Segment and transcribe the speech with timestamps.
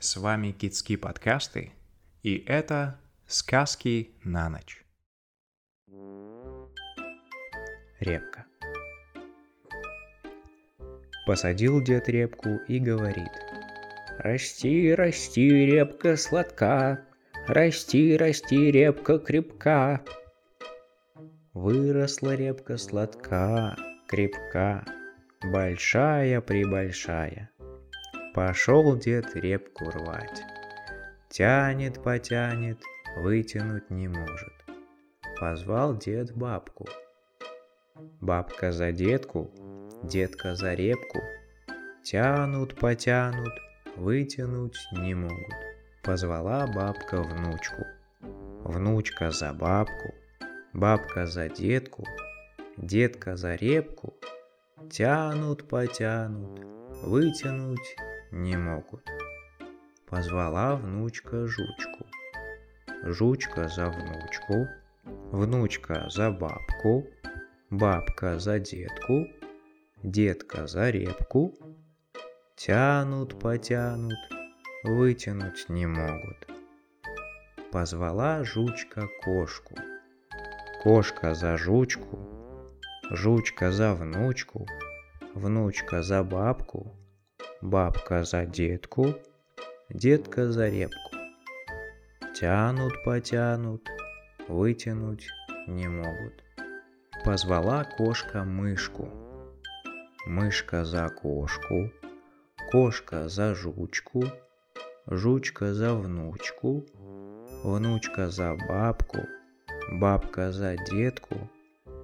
[0.00, 1.72] С вами Китские подкасты,
[2.22, 4.84] и это «Сказки на ночь».
[7.98, 8.46] Репка.
[11.26, 13.32] Посадил дед репку и говорит.
[14.18, 17.04] Расти, расти, репка сладка,
[17.48, 20.00] Расти, расти, репка крепка.
[21.54, 23.76] Выросла репка сладка,
[24.06, 24.84] крепка,
[25.42, 27.50] Большая-пребольшая.
[28.38, 30.44] Пошел дед репку рвать.
[31.28, 32.78] Тянет, потянет,
[33.16, 34.54] вытянуть не может.
[35.40, 36.86] Позвал дед бабку.
[38.20, 39.50] Бабка за детку,
[40.04, 41.18] детка за репку.
[42.04, 43.54] Тянут, потянут,
[43.96, 45.54] вытянуть не могут.
[46.04, 47.86] Позвала бабка внучку.
[48.62, 50.14] Внучка за бабку,
[50.72, 52.04] бабка за детку,
[52.76, 54.14] детка за репку.
[54.88, 56.60] Тянут, потянут,
[57.02, 57.96] вытянуть
[58.30, 59.06] не могут.
[60.06, 62.06] Позвала внучка жучку.
[63.04, 64.68] Жучка за внучку,
[65.32, 67.06] внучка за бабку,
[67.70, 69.26] бабка за детку,
[70.02, 71.54] детка за репку.
[72.56, 74.18] Тянут, потянут,
[74.84, 76.48] вытянуть не могут.
[77.70, 79.74] Позвала жучка кошку.
[80.82, 82.18] Кошка за жучку,
[83.10, 84.66] жучка за внучку,
[85.34, 86.96] внучка за бабку,
[87.62, 89.14] бабка за детку,
[89.90, 91.16] детка за репку.
[92.34, 93.88] Тянут, потянут,
[94.48, 95.26] вытянуть
[95.66, 96.44] не могут.
[97.24, 99.08] Позвала кошка мышку.
[100.26, 101.90] Мышка за кошку,
[102.70, 104.24] кошка за жучку,
[105.06, 106.84] жучка за внучку,
[107.64, 109.18] внучка за бабку,
[109.90, 111.34] бабка за детку,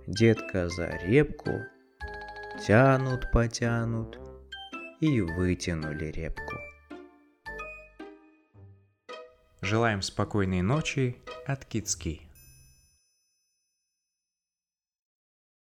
[0.07, 1.51] детка за репку,
[2.67, 4.24] тянут, потянут
[5.05, 6.57] и вытянули репку.
[9.61, 12.23] Желаем спокойной ночи от Кицки.